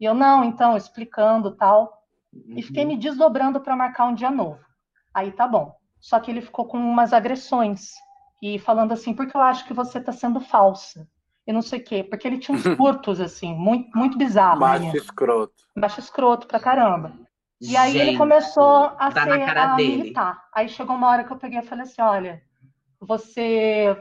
[0.00, 2.02] E eu, não, então, explicando tal.
[2.32, 2.54] Uhum.
[2.56, 4.58] E fiquei me desdobrando para marcar um dia novo.
[5.14, 5.76] Aí tá bom.
[6.00, 7.92] Só que ele ficou com umas agressões.
[8.46, 11.08] E falando assim, porque eu acho que você está sendo falsa
[11.46, 14.60] e não sei o quê, porque ele tinha uns curtos, assim, muito, muito bizarros.
[14.60, 14.92] Baixo né?
[14.96, 15.54] escroto.
[15.74, 17.14] Baixo escroto pra caramba.
[17.58, 19.96] E aí Gente, ele começou a tá ser a dele.
[19.96, 20.44] militar.
[20.54, 22.42] Aí chegou uma hora que eu peguei e falei assim: olha,
[23.00, 23.96] você,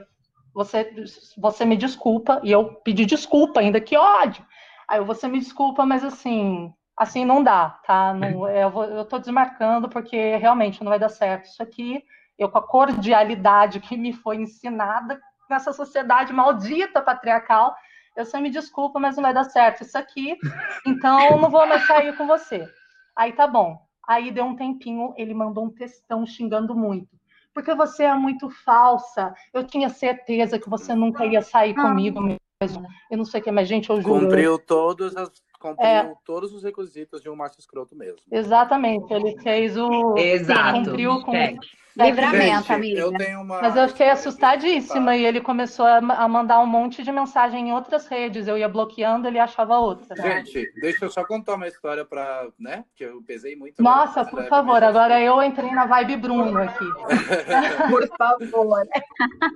[0.54, 0.94] você,
[1.38, 4.46] você me desculpa, e eu pedi desculpa ainda, que ódio.
[4.90, 8.14] Aí você me desculpa, mas assim, assim não dá, tá?
[8.14, 11.46] Não, eu, vou, eu tô desmarcando porque realmente não vai dar certo.
[11.46, 12.04] Isso aqui,
[12.38, 15.20] eu com a cordialidade que me foi ensinada,
[15.50, 17.76] nessa sociedade maldita patriarcal.
[18.16, 20.38] Eu só me desculpa, mas não vai dar certo isso aqui.
[20.86, 22.68] Então não vou mais sair com você.
[23.16, 23.80] Aí tá bom.
[24.08, 27.10] Aí deu um tempinho, ele mandou um textão xingando muito.
[27.54, 29.34] Porque você é muito falsa.
[29.54, 31.82] Eu tinha certeza que você nunca ia sair ah.
[31.84, 32.88] comigo mesmo.
[33.10, 34.22] Eu não sei o que, mas gente, eu juro.
[34.22, 35.30] Cumpriu todas as
[35.64, 36.14] cumpriu é.
[36.26, 38.20] todos os requisitos de um macho escroto mesmo.
[38.30, 40.18] Exatamente, ele fez o.
[40.18, 40.78] Exato.
[40.78, 41.34] Sim, cumpriu com.
[41.34, 41.56] É.
[41.96, 43.02] Livramento, Gente, amiga.
[43.02, 43.62] Eu tenho uma...
[43.62, 48.08] Mas eu fiquei assustadíssima e ele começou a, mandar um monte de mensagem em outras
[48.08, 48.48] redes.
[48.48, 50.16] Eu ia bloqueando, ele achava outra.
[50.16, 52.84] Gente, deixa eu só contar uma história para, né?
[52.96, 53.82] Que eu pesei muito.
[53.84, 56.86] Nossa, por favor, agora eu entrei na vibe Bruno aqui.
[57.92, 58.88] por favor.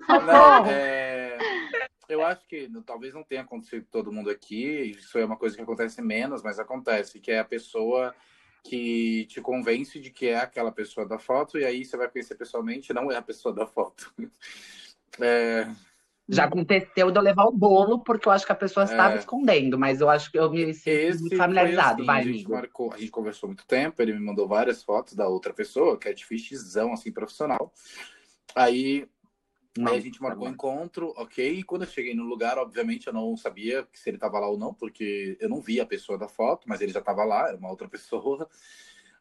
[0.07, 1.36] Não, é...
[2.09, 4.91] Eu acho que talvez não tenha acontecido com todo mundo aqui.
[4.91, 8.15] Isso é uma coisa que acontece menos, mas acontece, que é a pessoa
[8.63, 12.35] que te convence de que é aquela pessoa da foto, e aí você vai conhecer
[12.35, 14.13] pessoalmente, não é a pessoa da foto.
[15.19, 15.67] É...
[16.29, 19.17] Já aconteceu de eu levar o bolo, porque eu acho que a pessoa estava é...
[19.17, 22.01] escondendo, mas eu acho que eu me sinto familiarizado.
[22.01, 25.15] Assim, vai, a, gente marcou, a gente conversou muito tempo, ele me mandou várias fotos
[25.15, 27.73] da outra pessoa, que é difícilzão, assim, profissional.
[28.53, 29.07] Aí
[29.77, 31.59] não, Aí a gente marcou o tá encontro, ok.
[31.59, 34.57] E quando eu cheguei no lugar, obviamente eu não sabia se ele estava lá ou
[34.57, 37.57] não, porque eu não vi a pessoa da foto, mas ele já estava lá, era
[37.57, 38.49] uma outra pessoa.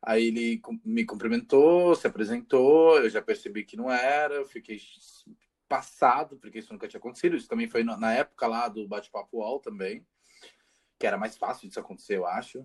[0.02, 4.80] Aí ele me cumprimentou, se apresentou, eu já percebi que não era, eu fiquei
[5.68, 7.36] passado, porque isso nunca tinha acontecido.
[7.36, 10.06] Isso também foi na época lá do bate-papo UOL também,
[10.98, 12.64] que era mais fácil disso acontecer, eu acho.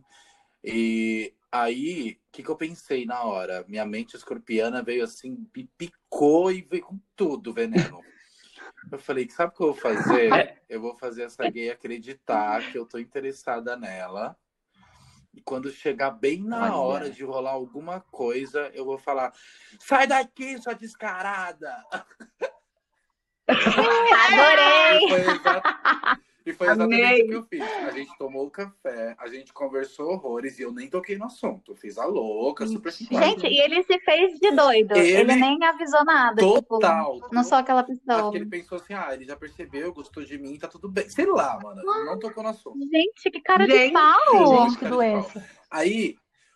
[0.64, 3.66] E aí, o que, que eu pensei na hora?
[3.68, 5.46] Minha mente escorpiana veio assim,
[5.78, 8.02] picou e veio com tudo, veneno.
[8.92, 10.34] Eu falei, sabe o que eu vou fazer?
[10.34, 10.62] É.
[10.70, 14.36] Eu vou fazer essa gay acreditar que eu tô interessada nela.
[15.34, 16.76] E quando chegar bem na Olha.
[16.76, 19.34] hora de rolar alguma coisa, eu vou falar:
[19.80, 21.86] sai daqui, sua descarada!
[23.48, 25.10] Adorei!
[25.10, 26.21] Foi exatamente...
[26.46, 27.22] E foi exatamente Amei.
[27.22, 27.62] o que eu fiz.
[27.62, 31.72] A gente tomou o café, a gente conversou horrores e eu nem toquei no assunto.
[31.72, 33.26] Eu fiz a louca, super simpática.
[33.26, 34.96] Gente, e ele se fez de doido.
[34.96, 36.42] Ele, ele nem avisou nada.
[36.42, 37.16] Tipo, total.
[37.16, 38.22] Tipo, não sou aquela pessoa.
[38.22, 41.08] Acho que ele pensou assim: ah, ele já percebeu, gostou de mim, tá tudo bem.
[41.10, 41.84] Sei lá, mano.
[41.84, 42.80] Não tocou no assunto.
[42.92, 44.66] Gente, que cara gente, de pau.
[44.66, 45.48] Gente, que doença.
[45.70, 46.16] Aí,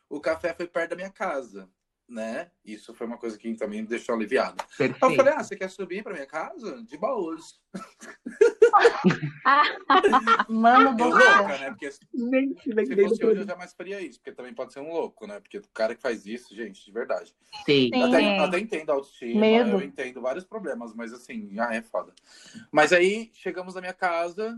[0.09, 1.69] o café foi perto da minha casa
[2.07, 2.51] né?
[2.63, 4.63] Isso foi uma coisa que também me deixou aliviado.
[4.77, 5.03] Perfeito.
[5.03, 6.83] Eu falei, ah, você quer subir para minha casa?
[6.83, 7.59] De baús.
[10.49, 11.71] Mano do louca, né?
[11.71, 14.19] Porque se, se fosse hoje, eu jamais faria isso.
[14.19, 15.39] Porque também pode ser um louco, né?
[15.39, 17.33] Porque o cara que faz isso, gente, de verdade.
[17.65, 17.89] Sim.
[17.93, 19.71] Eu até, até entendo a autoestima, Medo.
[19.71, 22.13] eu entendo vários problemas, mas assim, ah, é foda.
[22.71, 24.57] Mas aí, chegamos na minha casa,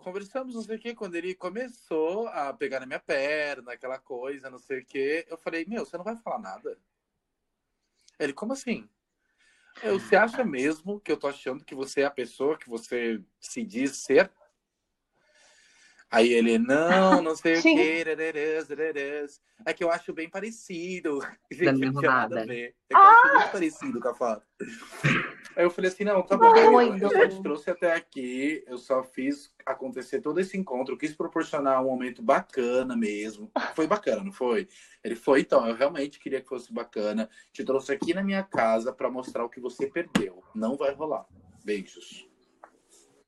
[0.00, 4.50] conversamos, não sei o que, quando ele começou a pegar na minha perna, aquela coisa,
[4.50, 6.78] não sei o que, eu falei, meu, você não vai falar nada?
[8.18, 8.88] Ele, como assim?
[9.82, 13.22] Eu, você acha mesmo que eu tô achando que você é a pessoa que você
[13.40, 14.30] se diz ser?
[16.10, 18.04] Aí ele, não, não sei o que,
[19.64, 21.20] é que eu acho bem parecido.
[21.50, 22.74] Gente, não tinha nada a ver.
[22.88, 24.46] É que eu acho muito parecido com a foto.
[25.56, 28.78] Aí eu falei assim, não, tá bom, eu, eu só te trouxe até aqui, eu
[28.78, 33.50] só fiz acontecer todo esse encontro, eu quis proporcionar um momento bacana mesmo.
[33.74, 34.68] Foi bacana, não foi?
[35.02, 37.28] Ele foi, então, eu realmente queria que fosse bacana.
[37.52, 40.42] Te trouxe aqui na minha casa para mostrar o que você perdeu.
[40.54, 41.26] Não vai rolar.
[41.64, 42.26] Beijos.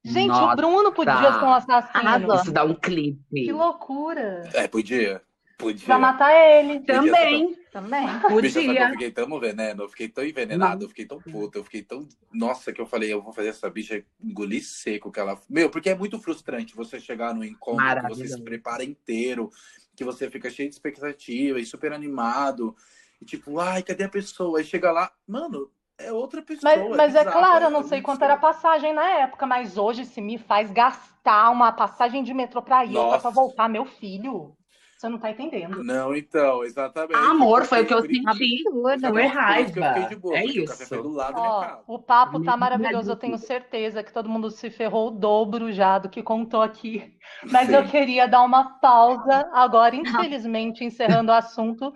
[0.04, 0.52] Gente, Nossa.
[0.52, 2.34] o Bruno podia ser um assassino.
[2.34, 3.44] Isso dá um clipe.
[3.44, 4.42] Que loucura.
[4.52, 5.22] É, podia.
[5.56, 5.86] Podia.
[5.86, 6.80] Pra matar ele.
[6.80, 7.56] Também.
[7.72, 8.06] Também.
[8.28, 8.84] Podia.
[8.84, 10.82] eu fiquei tão veneno, eu fiquei tão envenenado, Não.
[10.82, 12.06] eu fiquei tão puta, eu fiquei tão.
[12.30, 15.40] Nossa, que eu falei, eu vou fazer essa bicha engolir seco que ela.
[15.48, 19.50] Meu, porque é muito frustrante você chegar no encontro, que você se prepara inteiro,
[19.96, 22.76] que você fica cheio de expectativa e super animado.
[23.20, 24.58] E tipo, ai, cadê a pessoa?
[24.58, 26.76] Aí chega lá, mano, é outra pessoa.
[26.76, 30.04] Mas, mas é, claro, eu não sei quanto era a passagem na época, mas hoje
[30.04, 34.54] se me faz gastar uma passagem de metrô pra ir, pra voltar, meu filho.
[35.02, 35.82] Você não tá entendendo.
[35.82, 37.16] Não, então, exatamente.
[37.16, 38.62] Amor, foi o que eu senti.
[38.62, 39.94] Foi raiva.
[40.32, 40.94] é isso.
[41.34, 43.10] Ó, o papo tá maravilhoso.
[43.10, 47.18] Eu tenho certeza que todo mundo se ferrou o dobro já do que contou aqui.
[47.50, 47.74] Mas Sim.
[47.74, 51.92] eu queria dar uma pausa agora, infelizmente, encerrando o assunto,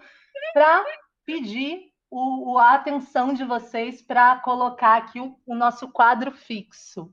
[0.52, 0.84] para
[1.24, 7.08] pedir o, a atenção de vocês para colocar aqui o, o nosso quadro fixo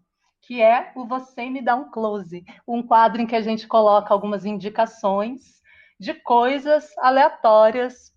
[0.45, 4.13] que é o Você Me Dá um Close, um quadro em que a gente coloca
[4.13, 5.62] algumas indicações
[6.03, 8.13] de coisas aleatórias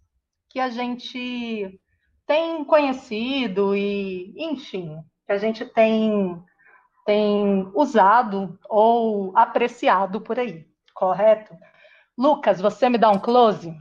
[0.49, 1.81] que a gente
[2.27, 6.42] tem conhecido e, enfim, que a gente tem,
[7.05, 11.57] tem usado ou apreciado por aí, correto?
[12.18, 13.72] Lucas, você me dá um close?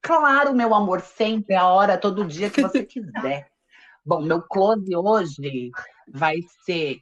[0.00, 3.50] Claro, meu amor, sempre, a hora, todo dia que você quiser.
[4.06, 5.72] Bom, meu close hoje
[6.08, 7.00] vai ser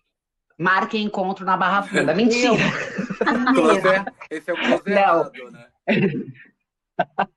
[0.58, 2.14] marque encontro na Barra Funda.
[2.14, 2.54] Mentira!
[4.30, 5.50] Esse é o Não.
[5.50, 5.68] né?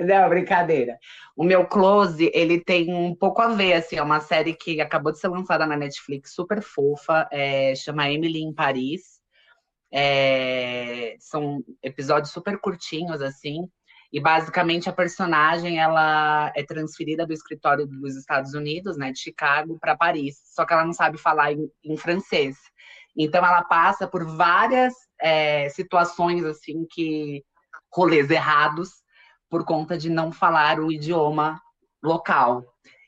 [0.00, 0.98] Não, brincadeira.
[1.36, 5.12] O meu close, ele tem um pouco a ver, assim, é uma série que acabou
[5.12, 9.20] de ser lançada na Netflix, super fofa, é, chama Emily em Paris.
[9.92, 13.68] É, são episódios super curtinhos, assim,
[14.12, 19.78] e basicamente a personagem ela é transferida do escritório dos Estados Unidos, né, de Chicago,
[19.80, 20.36] para Paris.
[20.54, 22.56] Só que ela não sabe falar em, em francês.
[23.16, 27.44] Então ela passa por várias é, situações assim que
[27.92, 28.90] rolês errados
[29.48, 31.60] por conta de não falar o idioma
[32.02, 32.64] local.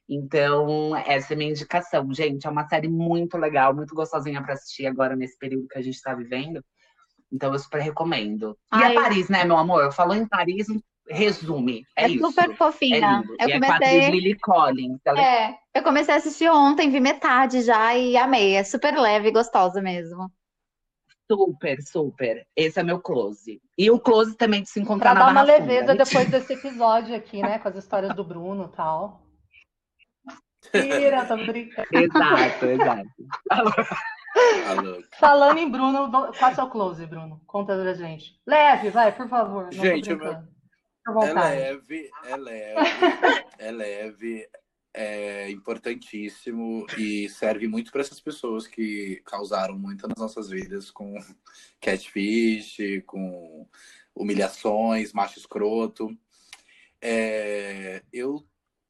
[0.09, 2.15] Então, essa é minha indicação.
[2.15, 5.83] Gente, é uma série muito legal, muito gostosinha para assistir agora nesse período que a
[5.83, 6.65] gente está vivendo.
[7.33, 8.57] Então, eu super recomendo.
[8.73, 8.93] E Ai.
[8.93, 9.93] é Paris, né, meu amor?
[9.93, 10.69] Falou em Paris,
[11.09, 11.87] resume.
[11.97, 12.27] É, é isso.
[12.27, 13.23] super fofinha.
[13.39, 14.01] É eu e comecei.
[14.01, 15.01] É Lily Collins.
[15.05, 15.23] Ela...
[15.23, 18.55] É, eu comecei a assistir ontem, vi metade já e amei.
[18.55, 20.31] É super leve e gostosa mesmo.
[21.31, 22.47] Super, super.
[22.55, 23.61] Esse é meu close.
[23.77, 27.17] E o close também de se encontrar pra na dar uma leveza depois desse episódio
[27.17, 27.59] aqui, né?
[27.59, 29.27] Com as histórias do Bruno e tal.
[30.71, 31.89] Tira, tô brincando.
[31.93, 33.09] Exato, exato.
[35.19, 37.41] Falando em Bruno, faça o close, Bruno.
[37.47, 38.39] Conta pra gente.
[38.47, 39.73] Leve, vai, por favor.
[39.73, 40.56] Gente, meu...
[41.07, 42.91] é leve, é leve,
[43.59, 44.49] é leve,
[44.93, 51.15] é importantíssimo e serve muito para essas pessoas que causaram muito nas nossas vidas com
[51.81, 53.69] catfish, com
[54.15, 56.17] humilhações, macho escroto.
[57.01, 58.45] É, eu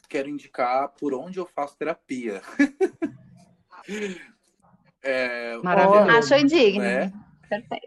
[0.09, 2.41] quero indicar por onde eu faço terapia.
[5.03, 6.17] é, Maravilhoso.
[6.17, 6.83] Acho indigno.
[6.83, 7.13] Né?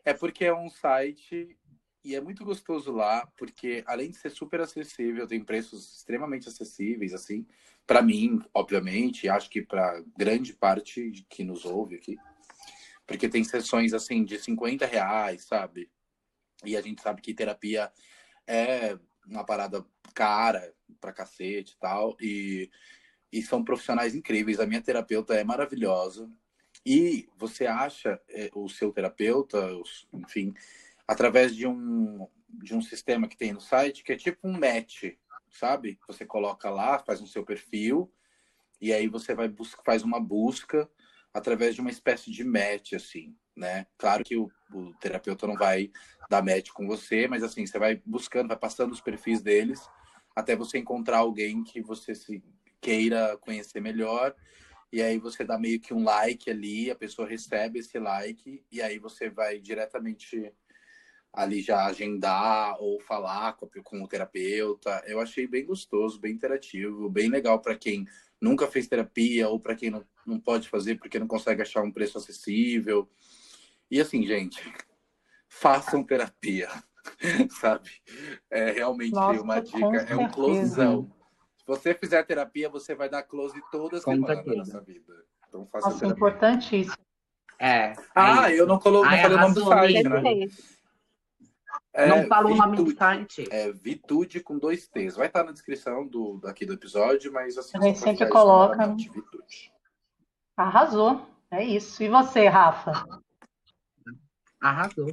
[0.05, 1.57] É porque é um site
[2.03, 7.13] e é muito gostoso lá, porque além de ser super acessível, tem preços extremamente acessíveis,
[7.13, 7.45] assim,
[7.85, 12.17] para mim, obviamente, e acho que para grande parte que nos ouve aqui.
[13.05, 15.91] Porque tem sessões, assim, de 50 reais, sabe?
[16.63, 17.91] E a gente sabe que terapia
[18.45, 22.15] é uma parada cara pra cacete e tal.
[22.21, 22.69] E,
[23.31, 24.59] e são profissionais incríveis.
[24.59, 26.29] A minha terapeuta é maravilhosa.
[26.85, 29.69] E você acha é, o seu terapeuta,
[30.13, 30.53] enfim,
[31.09, 35.05] através de um, de um sistema que tem no site, que é tipo um match,
[35.49, 35.97] sabe?
[36.07, 38.13] Você coloca lá, faz um seu perfil,
[38.79, 40.87] e aí você vai buscar, faz uma busca
[41.33, 43.87] através de uma espécie de match, assim, né?
[43.97, 45.91] Claro que o, o terapeuta não vai
[46.29, 49.81] dar match com você, mas assim, você vai buscando, vai passando os perfis deles,
[50.35, 52.43] até você encontrar alguém que você se
[52.79, 54.35] queira conhecer melhor,
[54.93, 58.79] e aí você dá meio que um like ali, a pessoa recebe esse like, e
[58.79, 60.53] aí você vai diretamente
[61.33, 65.03] ali já agendar ou falar com, com o terapeuta.
[65.05, 68.07] Eu achei bem gostoso, bem interativo, bem legal para quem
[68.41, 71.91] nunca fez terapia ou para quem não, não pode fazer porque não consegue achar um
[71.91, 73.09] preço acessível.
[73.91, 74.61] E assim, gente,
[75.47, 76.69] façam terapia,
[77.59, 77.89] sabe?
[78.49, 81.11] É realmente Nossa, uma dica, é um closezão.
[81.57, 85.13] Se você fizer terapia, você vai dar close toda semana na sua vida.
[85.47, 86.17] Então faça Nossa, terapia.
[86.17, 86.97] importantíssimo.
[87.59, 87.93] É.
[88.15, 89.03] Ah, eu não, colo...
[89.03, 90.47] não falei o nome do site, né?
[91.99, 93.47] É, não fala o nome do site.
[93.51, 95.15] É Vitude com dois T's.
[95.15, 97.77] Vai estar na descrição do, daqui do episódio, mas assim.
[97.77, 98.95] A gente sempre coloca.
[100.55, 101.27] Arrasou.
[101.51, 102.01] É isso.
[102.01, 102.93] E você, Rafa?
[104.61, 105.11] Arrasou.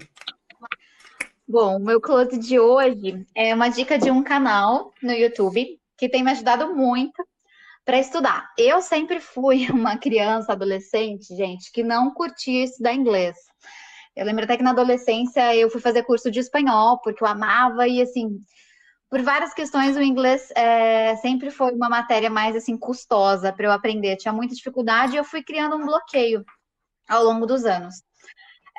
[1.48, 6.08] Bom, o meu close de hoje é uma dica de um canal no YouTube que
[6.08, 7.24] tem me ajudado muito
[7.84, 8.52] para estudar.
[8.58, 13.36] Eu sempre fui uma criança, adolescente, gente, que não curtia estudar inglês.
[14.16, 17.86] Eu lembro até que na adolescência eu fui fazer curso de espanhol, porque eu amava,
[17.86, 18.40] e assim,
[19.10, 23.72] por várias questões, o inglês é, sempre foi uma matéria mais assim custosa para eu
[23.72, 24.16] aprender.
[24.16, 26.42] Tinha muita dificuldade e eu fui criando um bloqueio
[27.06, 27.96] ao longo dos anos.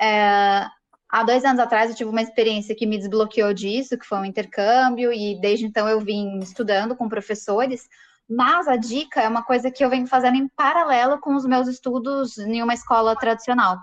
[0.00, 0.66] É,
[1.08, 4.24] há dois anos atrás eu tive uma experiência que me desbloqueou disso, que foi um
[4.24, 7.88] intercâmbio, e desde então eu vim estudando com professores.
[8.28, 11.68] Mas a dica é uma coisa que eu venho fazendo em paralelo com os meus
[11.68, 13.78] estudos em uma escola tradicional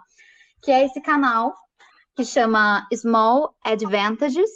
[0.66, 1.56] que é esse canal
[2.16, 4.50] que chama Small Advantages.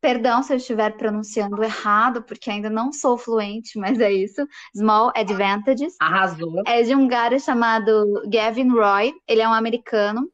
[0.00, 4.46] Perdão se eu estiver pronunciando errado, porque ainda não sou fluente, mas é isso.
[4.74, 5.96] Small Advantages.
[6.00, 6.62] Arrasou.
[6.66, 9.12] É de um cara chamado Gavin Roy.
[9.26, 10.30] Ele é um americano.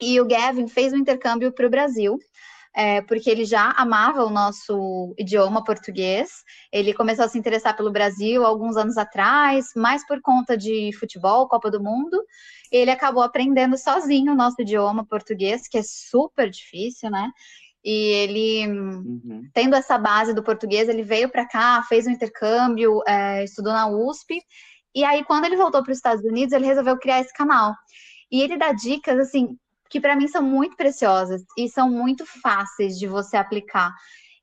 [0.00, 2.18] E o Gavin fez um intercâmbio para o Brasil
[2.74, 6.30] é, porque ele já amava o nosso idioma português.
[6.72, 11.48] Ele começou a se interessar pelo Brasil alguns anos atrás, mais por conta de futebol,
[11.48, 12.22] Copa do Mundo.
[12.70, 17.30] Ele acabou aprendendo sozinho o nosso idioma português, que é super difícil, né?
[17.84, 19.48] E ele, uhum.
[19.54, 23.88] tendo essa base do português, ele veio para cá, fez um intercâmbio, é, estudou na
[23.88, 24.42] USP.
[24.94, 27.74] E aí, quando ele voltou para os Estados Unidos, ele resolveu criar esse canal.
[28.30, 29.56] E ele dá dicas, assim,
[29.90, 33.94] que para mim são muito preciosas e são muito fáceis de você aplicar.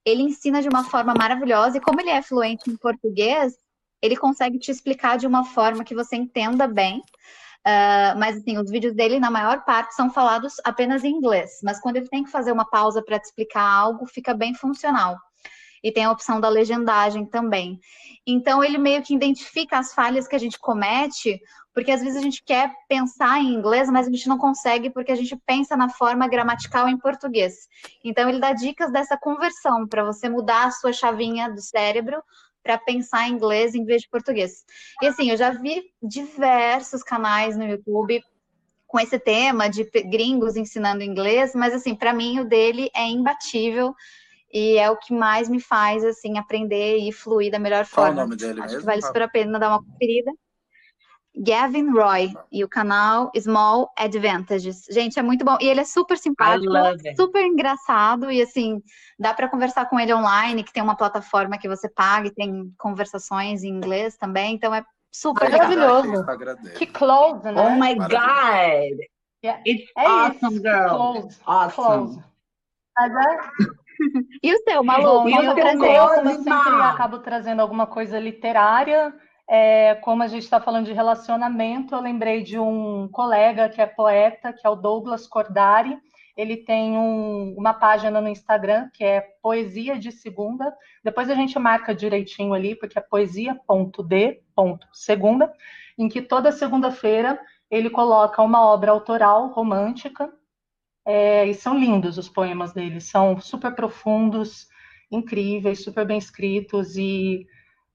[0.04, 3.54] Ele ensina de uma forma maravilhosa e como ele é fluente em português,
[4.02, 7.00] ele consegue te explicar de uma forma que você entenda bem.
[7.68, 11.60] Uh, mas assim, os vídeos dele, na maior parte, são falados apenas em inglês.
[11.64, 15.18] Mas quando ele tem que fazer uma pausa para te explicar algo, fica bem funcional.
[15.84, 17.80] E tem a opção da legendagem também.
[18.26, 21.40] Então, ele meio que identifica as falhas que a gente comete
[21.76, 25.12] porque às vezes a gente quer pensar em inglês, mas a gente não consegue porque
[25.12, 27.68] a gente pensa na forma gramatical em português.
[28.02, 32.24] Então ele dá dicas dessa conversão para você mudar a sua chavinha do cérebro
[32.64, 34.64] para pensar em inglês em vez de português.
[35.02, 38.24] E assim, eu já vi diversos canais no YouTube
[38.88, 43.94] com esse tema de gringos ensinando inglês, mas assim, para mim o dele é imbatível
[44.54, 48.14] e é o que mais me faz assim aprender e fluir da melhor forma.
[48.16, 48.80] Qual o nome dele Acho mesmo?
[48.80, 50.32] que vale super a pena dar uma conferida.
[51.38, 54.86] Gavin Roy e o canal Small Advantages.
[54.90, 55.58] Gente, é muito bom.
[55.62, 56.72] E ele é super simpático,
[57.16, 58.82] super engraçado e assim,
[59.20, 62.74] dá para conversar com ele online, que tem uma plataforma que você paga e tem
[62.78, 66.26] conversações em inglês também, então é super maravilhoso.
[66.78, 67.62] Que close, né?
[67.62, 69.00] Oh my god.
[69.44, 69.62] Yeah.
[69.66, 70.64] It's é awesome, isso.
[70.64, 70.90] girl.
[70.90, 71.40] Close.
[71.46, 71.74] Awesome.
[71.76, 72.20] Close.
[73.00, 73.06] É...
[74.44, 75.24] E o seu, Malu?
[75.24, 79.14] Bom, eu, eu, eu sempre acabo trazendo alguma coisa literária.
[79.48, 83.86] É, como a gente está falando de relacionamento, eu lembrei de um colega que é
[83.86, 85.98] poeta, que é o Douglas Cordari.
[86.36, 90.74] Ele tem um, uma página no Instagram que é Poesia de Segunda.
[91.04, 95.54] Depois a gente marca direitinho ali, porque é poesia.d.segunda,
[95.98, 97.40] em que toda segunda-feira
[97.70, 100.32] ele coloca uma obra autoral romântica
[101.06, 104.68] é, e são lindos os poemas dele, são super profundos,
[105.12, 107.46] incríveis, super bem escritos e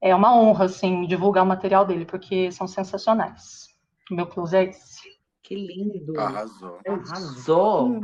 [0.00, 3.68] é uma honra, assim, divulgar o material dele, porque são sensacionais.
[4.10, 5.08] O meu close é esse.
[5.42, 6.18] Que lindo!
[6.18, 6.78] Arrasou.
[6.86, 8.00] Arrasou!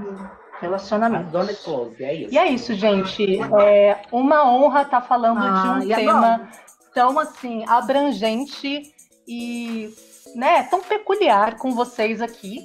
[0.60, 1.36] Relacionamento.
[1.36, 2.34] Arrasou close, é isso.
[2.34, 3.40] E é isso, gente.
[3.60, 6.50] É uma honra estar tá falando ah, de um tema agora?
[6.94, 8.94] tão, assim, abrangente
[9.26, 9.90] e
[10.34, 12.58] né, tão peculiar com vocês aqui,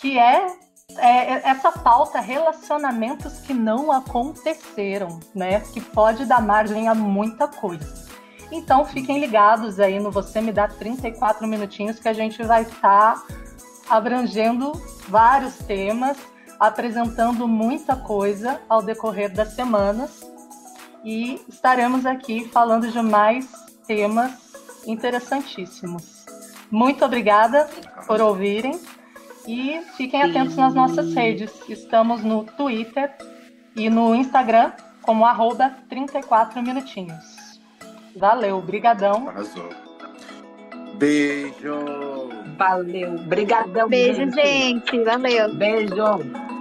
[0.00, 0.46] que é
[0.96, 5.60] é, é, essa pauta relacionamentos que não aconteceram, né?
[5.60, 8.03] Que pode dar margem a muita coisa.
[8.54, 13.16] Então fiquem ligados aí no Você Me Dá 34 Minutinhos que a gente vai estar
[13.16, 13.26] tá
[13.90, 14.70] abrangendo
[15.08, 16.16] vários temas,
[16.60, 20.20] apresentando muita coisa ao decorrer das semanas
[21.04, 23.50] e estaremos aqui falando de mais
[23.88, 24.54] temas
[24.86, 26.24] interessantíssimos.
[26.70, 27.68] Muito obrigada
[28.06, 28.80] por ouvirem.
[29.48, 31.50] E fiquem atentos nas nossas redes.
[31.68, 33.14] Estamos no Twitter
[33.76, 37.43] e no Instagram como arroba 34 minutinhos.
[38.16, 39.28] Valeu, brigadão.
[39.28, 39.68] Arrasou.
[40.94, 41.74] Beijo.
[42.56, 43.88] Valeu, brigadão.
[43.88, 44.90] Beijo, gente.
[44.92, 45.04] gente.
[45.04, 45.54] Valeu.
[45.54, 46.53] Beijo.